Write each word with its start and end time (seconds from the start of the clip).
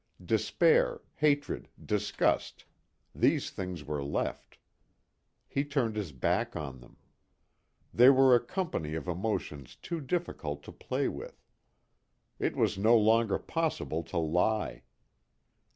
Despair, 0.25 1.01
hatred, 1.13 1.67
disgust 1.85 2.65
these 3.13 3.51
things 3.51 3.83
were 3.83 4.03
left. 4.03 4.57
He 5.47 5.63
turned 5.63 5.95
his 5.95 6.11
back 6.11 6.55
on 6.55 6.79
them. 6.79 6.97
They 7.93 8.09
were 8.09 8.33
a 8.33 8.39
company 8.43 8.95
of 8.95 9.07
emotions 9.07 9.75
too 9.75 10.01
difficult 10.01 10.63
to 10.63 10.71
play 10.71 11.07
with. 11.07 11.39
It 12.39 12.55
was 12.55 12.79
no 12.79 12.97
longer 12.97 13.37
possible 13.37 14.01
to 14.05 14.17
lie. 14.17 14.81